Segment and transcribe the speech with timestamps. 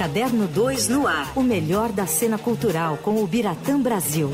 [0.00, 1.30] Caderno 2 no ar.
[1.36, 4.32] O melhor da cena cultural com o Biratã Brasil.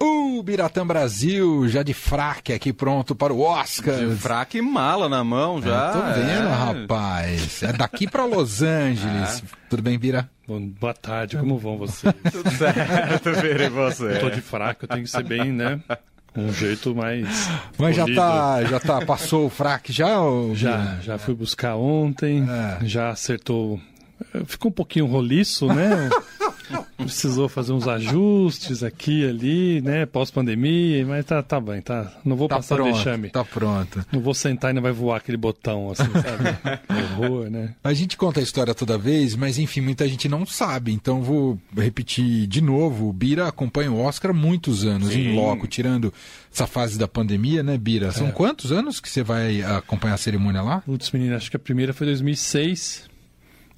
[0.00, 3.96] O Biratã Brasil, já de fraque aqui pronto para o Oscar.
[3.96, 5.90] De fraque e mala na mão já.
[5.90, 6.54] É, tô vendo, é.
[6.54, 7.62] rapaz.
[7.64, 9.42] É daqui para Los Angeles.
[9.42, 9.56] É.
[9.68, 10.30] Tudo bem, Bira?
[10.48, 12.14] Bom, boa tarde, como vão vocês?
[12.32, 14.04] Tudo certo, Bira, e você?
[14.04, 15.82] Eu tô de fraco, eu tenho que ser bem, né?
[16.36, 17.26] Um jeito mais.
[17.78, 20.20] Mas já tá, já tá, passou o fraque já?
[20.20, 20.54] Ou...
[20.54, 22.84] Já, já fui buscar ontem, é.
[22.84, 23.80] já acertou.
[24.46, 26.10] Ficou um pouquinho roliço, né?
[26.96, 30.06] Precisou fazer uns ajustes aqui ali, né?
[30.06, 32.12] Pós-pandemia, mas tá, tá bem, tá.
[32.24, 33.30] Não vou tá passar pronto, deixame.
[33.30, 34.04] Tá pronto.
[34.12, 36.80] Não vou sentar e não vai voar aquele botão, assim, sabe?
[37.22, 37.74] Horror, né?
[37.82, 40.92] A gente conta a história toda vez, mas enfim, muita gente não sabe.
[40.92, 43.08] Então vou repetir de novo.
[43.08, 45.20] O Bira acompanha o Oscar há muitos anos, Sim.
[45.20, 46.12] em loco, tirando
[46.52, 48.10] essa fase da pandemia, né, Bira?
[48.12, 48.32] São é.
[48.32, 50.80] quantos anos que você vai acompanhar a cerimônia lá?
[50.80, 53.15] Putz, menina, acho que a primeira foi 2006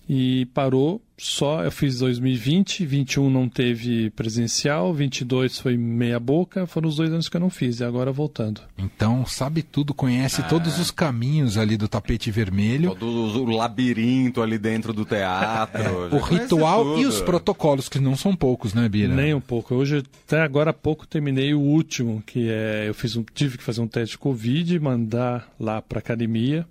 [0.08, 1.64] e parou só.
[1.64, 7.28] Eu fiz 2020, 21 não teve presencial, 22 foi meia boca, foram os dois anos
[7.28, 8.62] que eu não fiz e agora voltando.
[8.78, 14.56] Então sabe tudo, conhece todos os caminhos ali do tapete vermelho, todo o labirinto ali
[14.56, 19.14] dentro do teatro, é, o ritual e os protocolos que não são poucos, né, Bira?
[19.14, 19.74] Nem um pouco.
[19.74, 23.64] Hoje até agora há pouco terminei o último, que é eu fiz um tive que
[23.64, 26.66] fazer um teste de covid, mandar lá para academia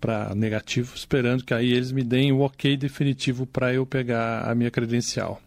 [0.00, 4.54] para negativo, esperando que aí eles me deem o ok definitivo para eu pegar a
[4.54, 5.40] minha credencial.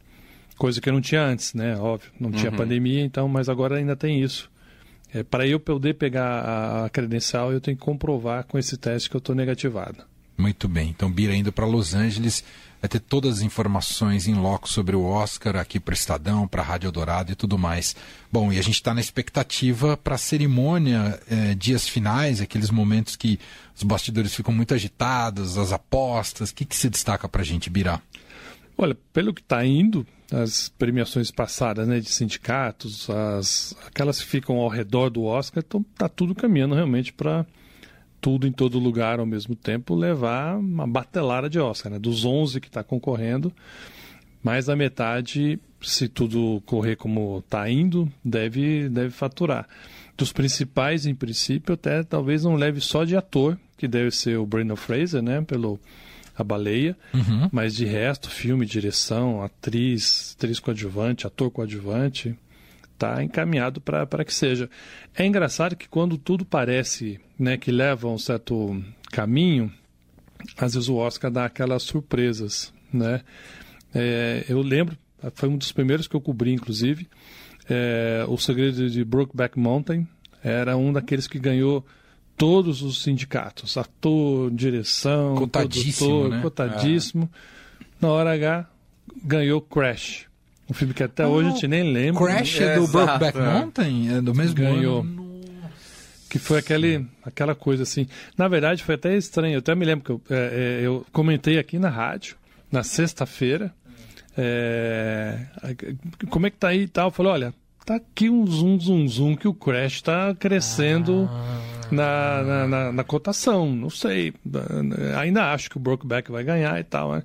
[0.57, 1.75] Coisa que eu não tinha antes, né?
[1.77, 2.35] Óbvio, não uhum.
[2.35, 4.49] tinha pandemia, então, mas agora ainda tem isso.
[5.13, 9.09] É, para eu poder pegar a, a credencial, eu tenho que comprovar com esse teste
[9.09, 10.03] que eu estou negativado.
[10.37, 10.89] Muito bem.
[10.89, 12.43] Então, Bira indo para Los Angeles
[12.81, 16.65] vai ter todas as informações em loco sobre o Oscar aqui para Estadão, para a
[16.65, 17.95] Rádio Eldorado e tudo mais.
[18.31, 23.15] Bom, e a gente está na expectativa para a cerimônia, eh, dias finais, aqueles momentos
[23.15, 23.39] que
[23.75, 26.49] os bastidores ficam muito agitados, as apostas.
[26.49, 28.01] O que, que se destaca para a gente, Bira?
[28.75, 34.57] Olha, pelo que está indo, as premiações passadas né, de sindicatos, as, aquelas que ficam
[34.57, 37.45] ao redor do Oscar, está tudo caminhando realmente para
[38.21, 41.91] tudo em todo lugar ao mesmo tempo, levar uma batelada de Oscar.
[41.91, 41.99] Né?
[41.99, 43.51] Dos 11 que está concorrendo,
[44.43, 49.67] mais da metade, se tudo correr como está indo, deve, deve faturar.
[50.15, 54.45] Dos principais, em princípio, até talvez não leve só de ator, que deve ser o
[54.45, 55.41] Brandon Fraser, né?
[55.41, 55.79] Pelo
[56.37, 56.95] A Baleia.
[57.13, 57.49] Uhum.
[57.51, 62.37] Mas de resto, filme, direção, atriz, atriz coadjuvante, ator coadjuvante,
[63.01, 64.69] está encaminhado para que seja.
[65.15, 68.81] É engraçado que quando tudo parece né, que leva a um certo
[69.11, 69.71] caminho,
[70.57, 72.71] às vezes o Oscar dá aquelas surpresas.
[72.93, 73.21] Né?
[73.93, 74.95] É, eu lembro,
[75.33, 77.07] foi um dos primeiros que eu cobri, inclusive,
[77.69, 80.07] é, O Segredo de Brokeback Mountain,
[80.43, 81.85] era um daqueles que ganhou
[82.37, 86.41] todos os sindicatos, ator, direção, cotadíssimo, produtor, né?
[86.41, 87.31] cotadíssimo.
[87.99, 88.67] Na hora H,
[89.23, 90.30] ganhou Crash.
[90.71, 92.23] Um filme que até hoje a gente nem lembra.
[92.23, 93.41] Crash é, do Brokeback é.
[93.41, 94.15] Mountain?
[94.15, 95.01] É do mesmo Ganhou.
[95.01, 95.41] ano?
[96.29, 98.07] Que foi aquele, aquela coisa assim.
[98.37, 99.55] Na verdade, foi até estranho.
[99.55, 102.37] Eu até me lembro que eu, é, é eu comentei aqui na rádio,
[102.71, 103.73] na sexta-feira.
[104.37, 105.39] É,
[106.29, 107.07] como é que tá aí e tal?
[107.07, 107.53] Eu falei, olha,
[107.85, 111.59] tá aqui um zoom, zoom, zoom que o Crash está crescendo ah.
[111.91, 113.75] na, na, na, na, cotação.
[113.75, 114.33] Não sei.
[115.19, 117.11] Ainda acho que o Brokeback vai ganhar e tal.
[117.11, 117.23] Né?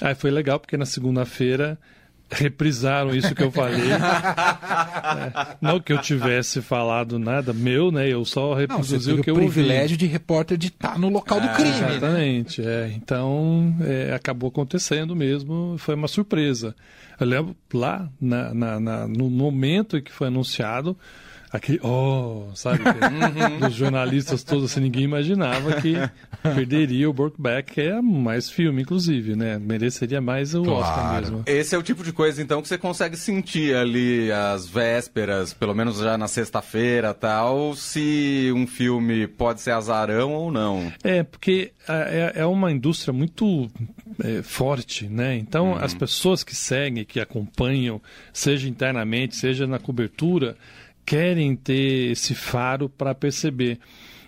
[0.00, 1.78] Aí foi legal, porque na segunda-feira
[2.30, 3.90] reprisaram isso que eu falei.
[3.92, 8.08] é, não que eu tivesse falado nada meu, né?
[8.08, 9.46] Eu só reproduzi o que eu ouvi.
[9.46, 11.70] o privilégio de repórter de estar no local do é, crime.
[11.70, 12.62] Exatamente.
[12.62, 12.90] Né?
[12.90, 12.92] É.
[12.94, 15.76] Então, é, acabou acontecendo mesmo.
[15.78, 16.74] Foi uma surpresa.
[17.18, 20.96] Eu lembro lá, na, na, na, no momento em que foi anunciado,
[21.54, 23.60] aquele, oh, sabe, uhum.
[23.60, 25.94] dos jornalistas todos, assim, ninguém imaginava que
[26.42, 29.56] perderia o Brokeback, que é mais filme, inclusive, né?
[29.56, 30.80] Mereceria mais o claro.
[30.80, 31.42] Oscar mesmo.
[31.46, 35.74] Esse é o tipo de coisa, então, que você consegue sentir ali as vésperas, pelo
[35.74, 40.92] menos já na sexta-feira tal, se um filme pode ser azarão ou não.
[41.04, 43.70] É, porque é, é uma indústria muito
[44.18, 45.36] é, forte, né?
[45.36, 45.78] Então, uhum.
[45.78, 48.00] as pessoas que seguem, que acompanham,
[48.32, 50.56] seja internamente, seja na cobertura,
[51.04, 53.78] querem ter esse faro para perceber.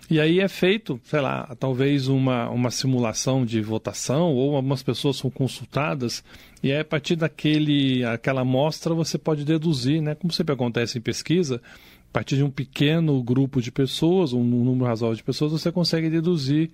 [0.09, 5.17] E aí é feito, sei lá, talvez uma, uma simulação de votação, ou algumas pessoas
[5.17, 6.23] são consultadas,
[6.63, 10.15] e aí a partir daquele aquela amostra você pode deduzir, né?
[10.15, 11.61] Como sempre acontece em pesquisa,
[12.09, 16.09] a partir de um pequeno grupo de pessoas, um número razoável de pessoas, você consegue
[16.09, 16.71] deduzir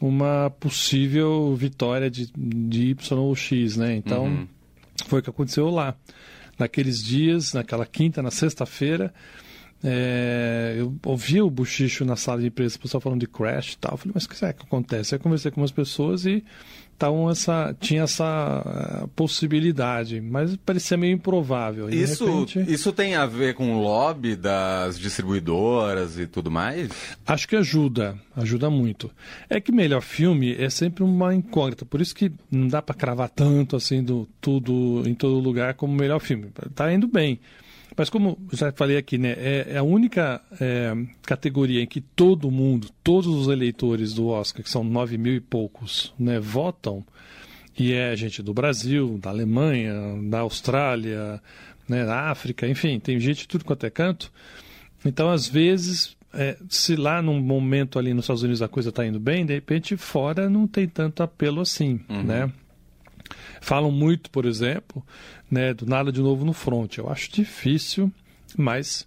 [0.00, 3.96] uma possível vitória de, de Y ou X, né?
[3.96, 4.48] Então, uhum.
[5.06, 5.94] foi o que aconteceu lá.
[6.58, 9.12] Naqueles dias, naquela quinta, na sexta-feira,
[9.84, 13.78] É, eu ouvi o buchicho na sala de imprensa, o pessoal falando de crash e
[13.78, 13.92] tal.
[13.92, 15.14] Eu falei, mas o que será que acontece?
[15.14, 16.42] Aí eu conversei com umas pessoas e
[16.98, 21.90] tavam essa, tinha essa uh, possibilidade, mas parecia meio improvável.
[21.90, 22.72] E, isso, repente...
[22.72, 26.90] isso tem a ver com o lobby das distribuidoras e tudo mais?
[27.26, 29.10] Acho que ajuda, ajuda muito.
[29.48, 33.28] É que melhor filme é sempre uma incógnita, por isso que não dá para cravar
[33.28, 36.48] tanto assim do tudo em todo lugar como melhor filme.
[36.74, 37.38] Tá indo bem.
[37.96, 42.50] Mas como já falei aqui, né, é, é a única é, categoria em que todo
[42.50, 47.02] mundo, todos os eleitores do Oscar, que são nove mil e poucos, né, votam,
[47.78, 49.94] e é gente do Brasil, da Alemanha,
[50.28, 51.40] da Austrália,
[51.88, 54.30] né, da África, enfim, tem gente de tudo quanto é canto.
[55.04, 59.06] Então, às vezes, é, se lá num momento ali nos Estados Unidos a coisa está
[59.06, 62.22] indo bem, de repente fora não tem tanto apelo assim, uhum.
[62.22, 62.52] né?
[63.60, 65.04] Falam muito, por exemplo,
[65.50, 66.98] né, do nada de novo no front.
[66.98, 68.12] Eu acho difícil,
[68.56, 69.06] mas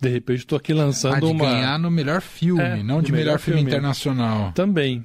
[0.00, 1.44] de repente estou aqui lançando ah, de uma.
[1.44, 4.52] ganhar no melhor filme, é, não de melhor, melhor filme, filme internacional.
[4.52, 5.04] Também,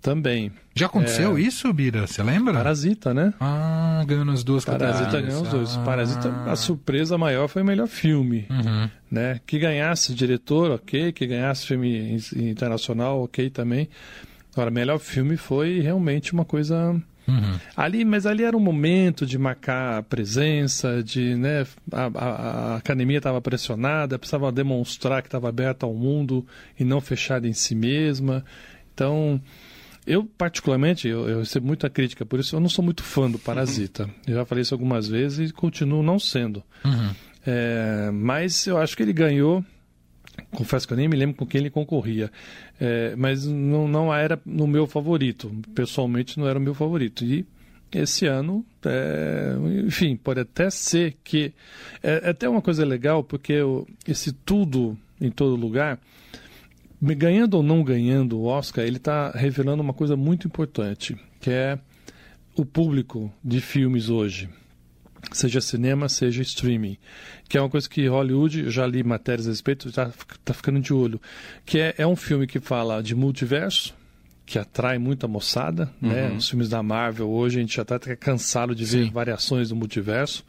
[0.00, 0.50] também.
[0.74, 1.40] Já aconteceu é...
[1.42, 2.06] isso, Bira?
[2.06, 2.54] Você lembra?
[2.54, 3.34] Parasita, né?
[3.38, 5.76] Ah, ganhou nas duas Parasita ganhou os dois.
[5.76, 5.82] Ah.
[5.82, 8.46] Parasita, a surpresa maior foi o melhor filme.
[8.48, 8.88] Uhum.
[9.10, 9.40] Né?
[9.46, 11.12] Que ganhasse diretor, ok.
[11.12, 13.90] Que ganhasse filme internacional, ok também.
[14.52, 17.00] Agora, melhor filme foi realmente uma coisa
[17.30, 17.58] Uhum.
[17.76, 22.76] Ali, mas ali era um momento de marcar a presença, de né, a, a, a
[22.76, 26.46] academia estava pressionada, precisava demonstrar que estava aberta ao mundo
[26.78, 28.44] e não fechada em si mesma.
[28.92, 29.40] Então,
[30.06, 33.38] eu particularmente, eu, eu, recebo muita crítica, por isso eu não sou muito fã do
[33.38, 34.04] Parasita.
[34.04, 34.10] Uhum.
[34.26, 36.62] Eu já falei isso algumas vezes e continuo não sendo.
[36.84, 37.10] Uhum.
[37.46, 39.64] É, mas eu acho que ele ganhou
[40.50, 42.30] confesso que eu nem me lembro com quem ele concorria,
[42.80, 47.24] é, mas não, não era no meu favorito, pessoalmente não era o meu favorito.
[47.24, 47.46] E
[47.92, 49.54] esse ano, é,
[49.86, 51.52] enfim, pode até ser que.
[52.02, 55.98] É, é até uma coisa legal, porque eu, esse tudo em todo lugar,
[57.00, 61.78] ganhando ou não ganhando o Oscar, ele está revelando uma coisa muito importante, que é
[62.56, 64.48] o público de filmes hoje
[65.32, 66.96] seja cinema, seja streaming,
[67.48, 70.80] que é uma coisa que Hollywood, eu já li matérias a respeito, já está ficando
[70.80, 71.20] de olho,
[71.64, 73.94] que é, é um filme que fala de multiverso,
[74.44, 76.24] que atrai muita moçada, né?
[76.24, 76.30] uhum.
[76.30, 76.36] né?
[76.36, 79.10] Os filmes da Marvel hoje a gente já está cansado de ver Sim.
[79.10, 80.44] variações do multiverso.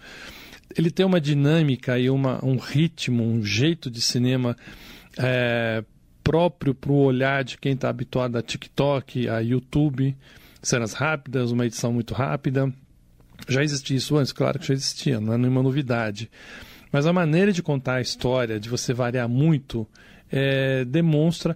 [0.76, 4.58] Ele tem uma dinâmica e uma, um ritmo, um jeito de cinema
[5.18, 5.84] é,
[6.24, 10.16] próprio para o olhar de quem está habituado a TikTok, a YouTube,
[10.64, 12.74] cenas rápidas, uma edição muito rápida
[13.48, 14.32] já existia isso antes?
[14.32, 16.30] Claro que já existia, não é nenhuma novidade.
[16.92, 19.88] Mas a maneira de contar a história, de você variar muito,
[20.32, 21.56] é, demonstra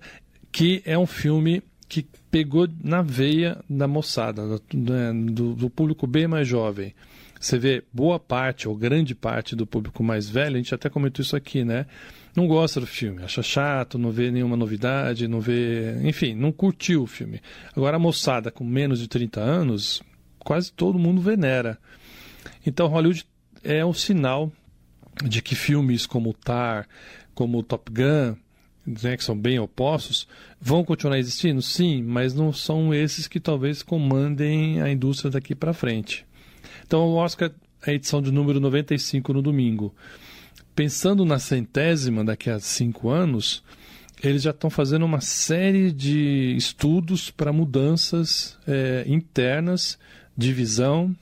[0.51, 4.43] que é um filme que pegou na veia da moçada,
[4.73, 6.93] né, do, do, público bem mais jovem.
[7.39, 11.21] Você vê boa parte, ou grande parte do público mais velho, a gente até comentou
[11.21, 11.85] isso aqui, né?
[12.35, 15.95] Não gosta do filme, acha chato, não vê nenhuma novidade, não vê.
[16.03, 17.39] Enfim, não curtiu o filme.
[17.75, 20.01] Agora a moçada com menos de 30 anos,
[20.45, 21.77] quase todo mundo venera.
[22.65, 23.25] Então Hollywood
[23.63, 24.49] é um sinal
[25.23, 26.87] de que filmes como Tar,
[27.33, 28.37] como Top Gun,
[28.85, 30.27] né, que são bem opostos,
[30.61, 31.61] vão continuar existindo?
[31.61, 36.25] Sim, mas não são esses que talvez comandem a indústria daqui para frente.
[36.85, 37.51] Então o Oscar
[37.85, 39.93] a edição de número 95 no domingo.
[40.75, 43.63] Pensando na centésima daqui a cinco anos,
[44.23, 49.97] eles já estão fazendo uma série de estudos para mudanças é, internas
[50.37, 51.15] divisão,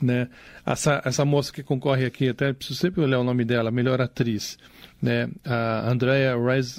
[0.00, 0.28] né?
[0.64, 4.58] Essa, essa moça que concorre aqui, até preciso sempre olhar o nome dela, melhor atriz,
[5.00, 5.28] né?
[5.44, 6.34] A Andrea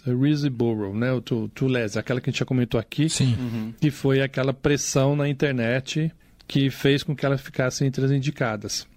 [0.05, 1.11] Riseborough, né?
[1.11, 3.35] O Tulez, aquela que a gente já comentou aqui, Sim.
[3.37, 3.73] Uhum.
[3.79, 6.11] que foi aquela pressão na internet
[6.47, 8.87] que fez com que ela ficasse entre as indicadas.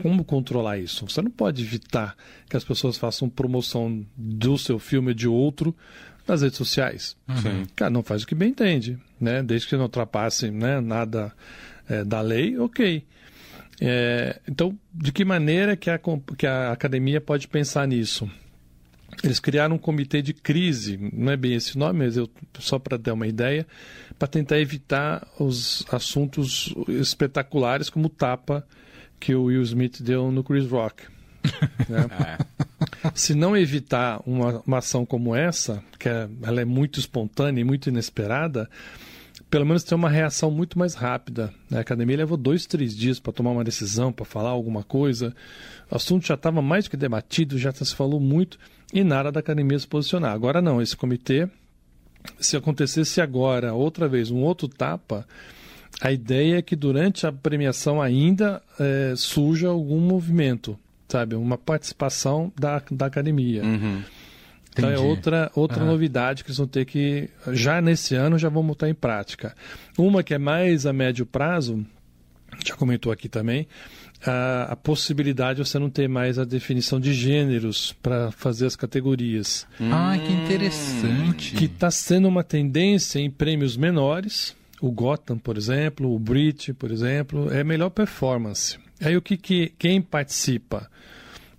[0.00, 1.08] Como controlar isso?
[1.08, 2.16] Você não pode evitar
[2.48, 5.74] que as pessoas façam promoção do seu filme ou de outro
[6.26, 7.16] nas redes sociais.
[7.28, 7.66] Uhum.
[7.74, 9.42] Cara, não faz o que bem entende, né?
[9.42, 11.32] Desde que não ultrapasse né, nada
[11.88, 13.04] é, da lei, ok.
[13.80, 15.98] É, então, de que maneira que a,
[16.36, 18.30] que a academia pode pensar nisso?
[19.22, 22.28] Eles criaram um comitê de crise, não é bem esse nome, mas eu,
[22.58, 23.66] só para dar uma ideia,
[24.18, 28.66] para tentar evitar os assuntos espetaculares como o tapa
[29.18, 31.04] que o Will Smith deu no Chris Rock.
[31.88, 32.06] Né?
[32.10, 33.10] É.
[33.14, 37.64] Se não evitar uma, uma ação como essa, que é, ela é muito espontânea e
[37.64, 38.68] muito inesperada,
[39.50, 41.52] pelo menos tem uma reação muito mais rápida.
[41.72, 45.34] A academia levou dois, três dias para tomar uma decisão, para falar alguma coisa.
[45.90, 48.58] O assunto já estava mais do que debatido, já se falou muito
[48.92, 50.32] e nada da academia se posicionar.
[50.32, 51.48] Agora não, esse comitê,
[52.38, 55.26] se acontecesse agora outra vez um outro tapa,
[56.00, 60.78] a ideia é que durante a premiação ainda é, surja algum movimento
[61.08, 61.34] sabe?
[61.34, 63.64] Uma participação da, da academia.
[63.64, 64.02] Uhum.
[64.70, 68.64] Então é outra, outra novidade que eles vão ter que, já nesse ano, já vão
[68.64, 69.56] botar em prática.
[69.96, 71.84] Uma que é mais a médio prazo,
[72.64, 73.66] já comentou aqui também,
[74.24, 78.76] a, a possibilidade de você não ter mais a definição de gêneros para fazer as
[78.76, 79.66] categorias.
[79.80, 81.56] Ah, que interessante.
[81.56, 84.54] Que está sendo uma tendência em prêmios menores.
[84.80, 88.78] O Gotham, por exemplo, o Brit, por exemplo, é melhor performance.
[89.00, 90.88] Aí o que, que quem participa?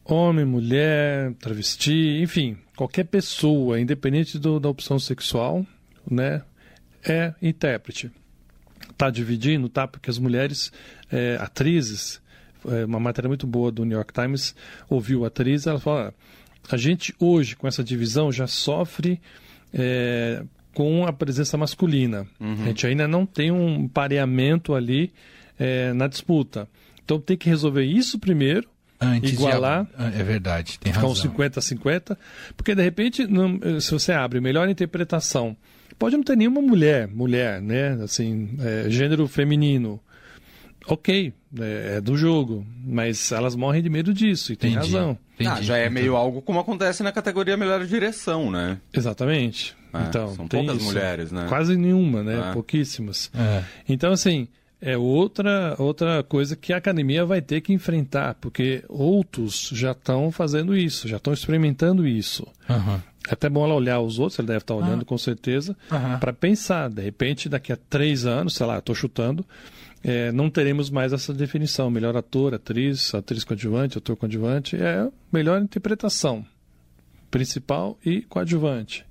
[0.06, 5.66] Homem, mulher, travesti, enfim, qualquer pessoa, independente do, da opção sexual,
[6.10, 6.42] né,
[7.08, 8.12] é intérprete.
[8.98, 9.88] Tá dividindo, tá?
[9.88, 10.72] Porque as mulheres,
[11.12, 12.22] é, atrizes,
[12.68, 14.56] é, uma matéria muito boa do New York Times,
[14.90, 16.14] ouviu a atriz, ela fala,
[16.70, 19.22] a gente hoje, com essa divisão, já sofre
[19.74, 22.28] é, com a presença masculina.
[22.40, 25.12] A gente ainda não tem um pareamento ali
[25.60, 26.68] é, na disputa.
[27.04, 28.68] Então tem que resolver isso primeiro,
[29.02, 31.12] Antes de- igualar, Ah, É verdade, tem ficar razão.
[31.12, 32.18] uns 50-50,
[32.56, 35.56] porque de repente, não- se você abre melhor interpretação,
[35.98, 37.98] pode não ter nenhuma mulher, mulher, né?
[38.04, 40.00] Assim, é, gênero feminino.
[40.88, 44.94] Ok, é, é do jogo, mas elas morrem de medo disso, e tem Entendi.
[44.94, 45.18] razão.
[45.36, 45.50] Entendi.
[45.50, 48.80] Ah, já é meio algo como acontece na categoria melhor direção, né?
[48.94, 49.76] Exatamente.
[49.94, 50.92] É, então, são tem poucas isso.
[50.94, 51.46] mulheres, né?
[51.50, 52.50] Quase nenhuma, né?
[52.50, 52.54] É.
[52.54, 53.32] Pouquíssimas.
[53.36, 53.64] É.
[53.88, 54.48] Então, assim,
[54.82, 60.32] é outra, outra coisa que a academia vai ter que enfrentar, porque outros já estão
[60.32, 62.48] fazendo isso, já estão experimentando isso.
[62.70, 63.02] Aham.
[63.28, 66.18] É até bom ela olhar os outros, ela deve estar olhando com certeza, Aham.
[66.20, 66.90] para pensar.
[66.90, 69.46] De repente, daqui a três anos, sei lá, estou chutando,
[70.02, 71.92] é, não teremos mais essa definição.
[71.92, 76.46] Melhor ator, atriz, atriz coadjuvante, ator coadjuvante, é melhor interpretação.
[77.30, 79.06] Principal e coadjuvante.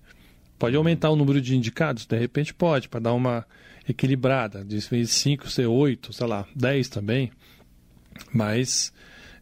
[0.58, 2.04] Pode aumentar o número de indicados?
[2.06, 3.46] De repente pode, para dar uma
[3.88, 4.64] equilibrada.
[4.64, 7.30] De 5 ser 8, sei lá, 10 também.
[8.32, 8.92] Mas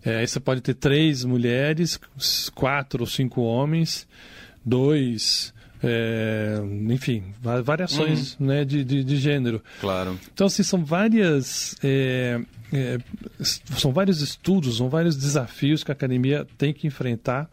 [0.04, 1.98] é, aí você pode ter três mulheres,
[2.54, 4.06] quatro ou cinco homens,
[4.64, 6.58] dois, é,
[6.90, 9.62] enfim, va- variações né, de, de, de gênero.
[9.80, 10.18] Claro.
[10.32, 11.74] Então, assim, são várias.
[11.82, 12.40] é,
[12.72, 12.98] é,
[13.40, 17.48] são vários estudos, são vários desafios que a academia tem que enfrentar.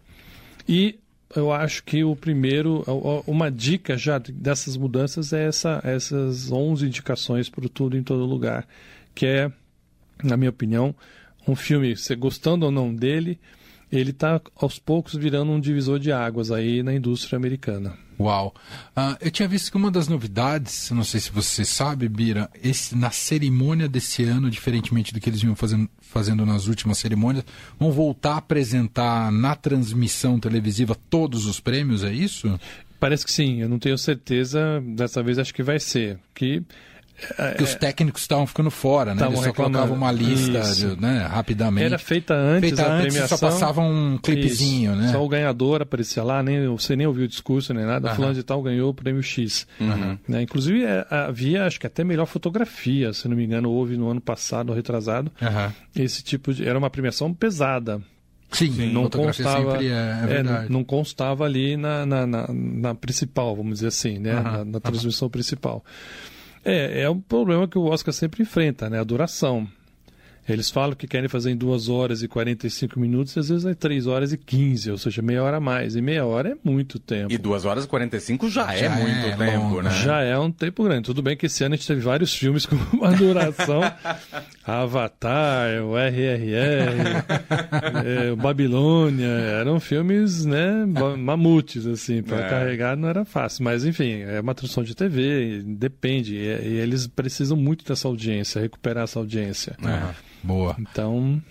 [0.67, 0.99] E
[1.35, 2.83] eu acho que o primeiro,
[3.25, 8.67] uma dica já dessas mudanças é essa, essas 11 indicações para Tudo em Todo Lugar,
[9.15, 9.51] que é,
[10.23, 10.95] na minha opinião,
[11.47, 13.39] um filme, você gostando ou não dele,
[13.99, 17.93] ele está aos poucos virando um divisor de águas aí na indústria americana.
[18.19, 18.53] Uau.
[18.95, 22.95] Ah, eu tinha visto que uma das novidades, não sei se você sabe, Bira, esse,
[22.95, 27.45] na cerimônia desse ano, diferentemente do que eles vinham fazendo, fazendo nas últimas cerimônias,
[27.79, 32.59] vão voltar a apresentar na transmissão televisiva todos os prêmios, é isso?
[32.99, 36.19] Parece que sim, eu não tenho certeza, dessa vez acho que vai ser.
[36.33, 36.63] Que
[37.37, 39.21] Porque os técnicos estavam ficando fora, né?
[39.21, 39.77] Estavam Eles só reclamando.
[39.77, 41.85] colocavam uma lista de- né, rapidamente.
[41.85, 43.37] era feita antes Feita a antes, premiação.
[43.37, 45.01] só passava um clipezinho, Isso.
[45.01, 45.11] né?
[45.11, 48.07] Só o ganhador aparecia lá, nem, você nem ouviu o discurso nem nada.
[48.07, 48.15] Aham.
[48.15, 49.65] Fulano de tal ganhou o prêmio X.
[49.79, 50.17] Uhum.
[50.27, 50.41] Né?
[50.41, 54.19] Inclusive é, havia, acho que até melhor fotografia, se não me engano, houve no ano
[54.21, 55.31] passado, ou retrasado.
[55.41, 55.73] Aham.
[55.95, 56.67] Esse tipo de.
[56.67, 58.01] Era uma premiação pesada.
[58.51, 62.93] Sim, não fotografia constava, é, é é, não, não constava ali na, na, na, na
[62.93, 64.33] principal, vamos dizer assim, né?
[64.33, 65.83] Aham, na, na transmissão principal.
[66.63, 68.99] É, é um problema que o Oscar sempre enfrenta, né?
[68.99, 69.67] A duração.
[70.47, 73.73] Eles falam que querem fazer em 2 horas e 45 minutos, e às vezes é
[73.73, 75.95] 3 horas e 15, ou seja, meia hora a mais.
[75.95, 77.31] E meia hora é muito tempo.
[77.31, 79.89] E 2 horas e 45 já, é Já muito é tempo, longo, né?
[79.91, 81.03] Já é um tempo grande.
[81.05, 83.81] Tudo bem que esse ano a gente teve vários filmes com uma duração.
[84.65, 87.23] Avatar, o RRR,
[88.05, 89.27] é, o Babilônia.
[89.27, 90.85] Eram filmes, né,
[91.17, 92.49] mamutes, assim, para É.
[92.49, 93.63] carregar não era fácil.
[93.63, 96.35] Mas, enfim, é uma transmissão de TV, depende.
[96.35, 99.75] E, e eles precisam muito dessa audiência, recuperar essa audiência.
[99.83, 100.75] É, boa.
[100.79, 101.41] Então,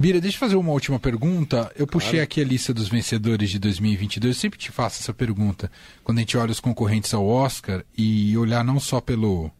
[0.00, 1.70] Bira, deixa eu fazer uma última pergunta.
[1.76, 4.34] Eu puxei aqui a lista dos vencedores de 2022.
[4.34, 5.70] Eu sempre te faço essa pergunta.
[6.02, 9.52] Quando a gente olha os concorrentes ao Oscar e olhar não só pelo,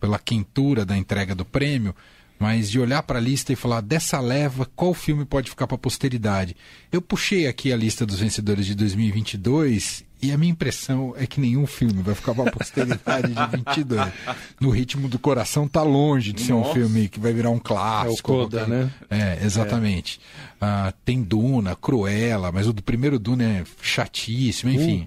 [0.00, 1.94] pela quentura da entrega do prêmio,
[2.36, 5.76] mas de olhar para a lista e falar dessa leva, qual filme pode ficar para
[5.76, 6.56] a posteridade.
[6.90, 11.40] Eu puxei aqui a lista dos vencedores de 2022 e a minha impressão é que
[11.40, 14.12] nenhum filme vai ficar para a posteridade de 22.
[14.60, 16.74] No ritmo do coração tá longe de ser um Nossa.
[16.74, 18.32] filme que vai virar um clássico.
[18.32, 18.90] É o Coda, né?
[19.10, 20.20] é, exatamente.
[20.60, 25.06] Ah, tem Duna, Cruella, mas o do primeiro Duna é chatíssimo, enfim.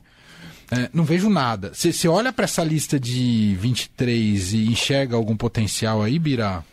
[0.71, 1.71] É, não vejo nada.
[1.73, 6.63] Você olha para essa lista de 23 e enxerga algum potencial aí, Bira?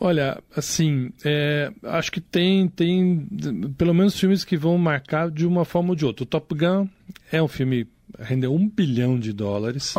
[0.00, 3.28] Olha, assim, é, acho que tem, tem
[3.78, 6.24] pelo menos filmes que vão marcar de uma forma ou de outra.
[6.24, 6.88] O Top Gun
[7.30, 7.86] é um filme
[8.18, 9.94] rendeu um bilhão de dólares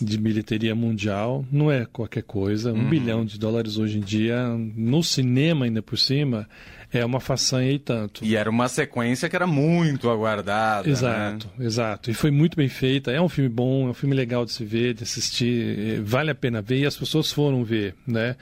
[0.00, 2.72] de bilheteria mundial, não é qualquer coisa.
[2.72, 4.46] Um bilhão de dólares hoje em dia
[4.76, 6.48] no cinema ainda por cima
[6.92, 8.24] é uma façanha e tanto.
[8.24, 10.88] E era uma sequência que era muito aguardada.
[10.88, 11.66] Exato, né?
[11.66, 12.10] exato.
[12.10, 13.10] E foi muito bem feita.
[13.10, 16.00] É um filme bom, é um filme legal de se ver, de assistir.
[16.02, 18.36] Vale a pena ver e as pessoas foram ver, né?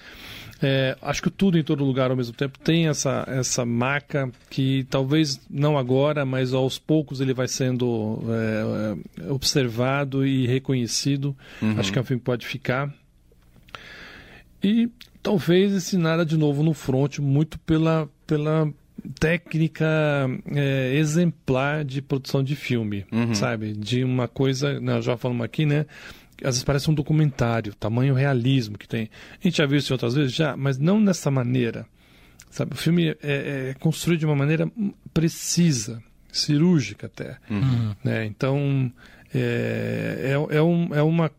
[0.62, 4.86] É, acho que tudo em todo lugar ao mesmo tempo tem essa, essa marca que
[4.88, 11.36] talvez não agora, mas aos poucos ele vai sendo é, observado e reconhecido.
[11.60, 11.78] Uhum.
[11.78, 12.92] Acho que é um filme que pode ficar.
[14.62, 14.88] E
[15.22, 18.72] talvez esse nada de novo no front, muito pela, pela
[19.20, 19.86] técnica
[20.54, 23.34] é, exemplar de produção de filme, uhum.
[23.34, 23.72] sabe?
[23.72, 25.86] De uma coisa, nós já falamos aqui, né?
[26.42, 29.08] às vezes parece um documentário, tamanho realismo que tem.
[29.40, 31.86] A gente já viu isso outras vezes, já, mas não dessa maneira.
[32.50, 32.74] Sabe?
[32.74, 34.70] O filme é, é construído de uma maneira
[35.12, 37.38] precisa, cirúrgica até.
[37.50, 37.94] Uhum.
[38.04, 38.26] Né?
[38.26, 38.92] Então,
[39.34, 41.30] é, é, é, um, é uma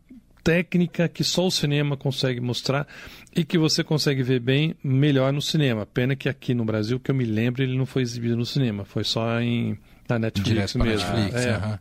[0.42, 2.86] técnica que só o cinema consegue mostrar
[3.34, 5.86] e que você consegue ver bem melhor no cinema.
[5.86, 8.84] Pena que aqui no Brasil, que eu me lembro, ele não foi exibido no cinema,
[8.84, 9.78] foi só em,
[10.08, 11.10] na Netflix Direto mesmo.
[11.10, 11.56] Netflix, é.
[11.56, 11.78] Uhum.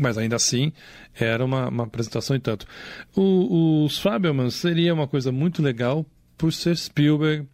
[0.00, 0.72] Mas ainda assim,
[1.14, 2.66] era uma, uma apresentação e tanto.
[3.14, 6.04] O, os Fabelman seria uma coisa muito legal
[6.36, 7.46] por ser Spielberg,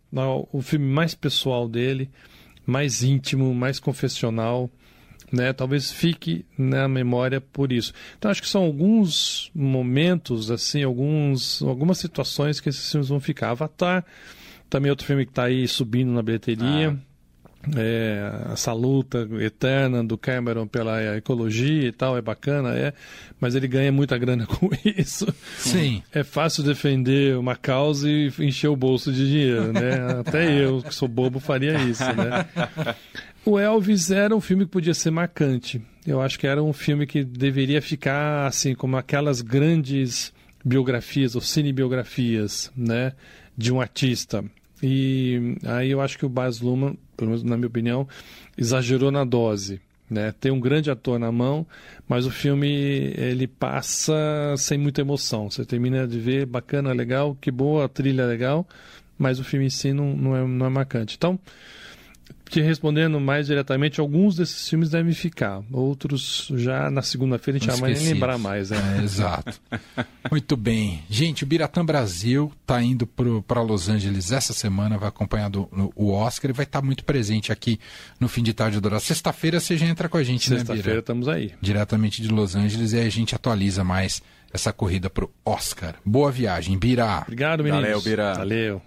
[0.53, 2.11] o filme mais pessoal dele,
[2.65, 4.71] mais íntimo, mais confessional.
[5.33, 5.53] Né?
[5.53, 7.93] Talvez fique na memória por isso.
[8.19, 13.51] Então acho que são alguns momentos, assim, alguns, algumas situações que esses filmes vão ficar.
[13.51, 14.05] Avatar,
[14.69, 16.91] também outro filme que está aí subindo na bilheteria.
[16.91, 17.11] Ah
[17.77, 22.95] é, essa luta eterna do Cameron pela ecologia e tal é bacana, é,
[23.39, 25.27] mas ele ganha muita grana com isso.
[25.59, 26.03] Sim.
[26.13, 30.21] É fácil defender uma causa e encher o bolso de dinheiro, né?
[30.27, 32.47] Até eu, que sou bobo, faria isso, né?
[33.45, 35.81] O Elvis era um filme que podia ser marcante.
[36.07, 40.33] Eu acho que era um filme que deveria ficar assim como aquelas grandes
[40.65, 43.13] biografias ou cinebiografias, né,
[43.57, 44.45] de um artista.
[44.83, 48.07] E aí eu acho que o Baz Luhrmann, pelo menos na minha opinião,
[48.57, 49.81] exagerou na dose.
[50.09, 50.35] Né?
[50.41, 51.65] Tem um grande ator na mão,
[52.09, 52.67] mas o filme
[53.17, 55.49] ele passa sem muita emoção.
[55.49, 58.67] Você termina de ver, bacana, legal, que boa, trilha legal,
[59.17, 61.15] mas o filme em si não, não, é, não é marcante.
[61.17, 61.39] Então,
[62.49, 65.63] te respondendo mais diretamente, alguns desses filmes devem ficar.
[65.71, 68.71] Outros já na segunda-feira a gente já vai lembrar mais.
[68.71, 68.99] Né?
[68.99, 69.61] É, exato.
[70.31, 71.03] Muito bem.
[71.09, 75.93] Gente, o Biratã Brasil está indo para Los Angeles essa semana, vai acompanhar do, no,
[75.95, 77.79] o Oscar e vai estar tá muito presente aqui
[78.19, 81.29] no fim de tarde do Sexta-feira você já entra com a gente, né, Sexta-feira estamos
[81.29, 81.53] aí.
[81.61, 84.21] Diretamente de Los Angeles e aí a gente atualiza mais
[84.53, 85.95] essa corrida para o Oscar.
[86.05, 87.21] Boa viagem, Bira.
[87.23, 87.85] Obrigado, meninos.
[87.85, 88.35] Valeu, Bira.
[88.35, 88.83] Valeu.